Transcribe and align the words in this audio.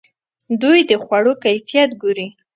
دوی 0.61 0.79
د 0.89 0.91
خوړو 1.03 1.33
کیفیت 1.43 1.89
ګوري. 2.01 2.27